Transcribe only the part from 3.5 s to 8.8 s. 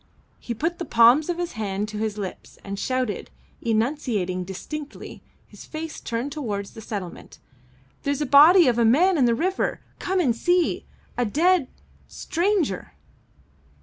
enunciating distinctly, his face turned towards the settlement: "There's a body of